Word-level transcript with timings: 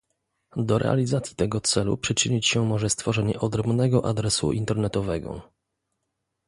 Do 0.55 0.79
realizacji 0.79 1.35
tego 1.35 1.61
celu 1.61 1.97
przyczynić 1.97 2.47
się 2.47 2.65
może 2.65 2.89
stworzenie 2.89 3.39
odrębnego 3.39 4.05
adresu 4.05 4.51
internetowego 4.51 5.51